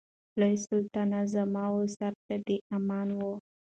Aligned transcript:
لوی 0.39 0.55
سلطانه 0.67 1.19
زما 1.33 1.65
و 1.71 1.77
سر 1.97 2.13
ته 2.25 2.35
دي 2.45 2.57
امان 2.75 3.07
وي 3.17 3.33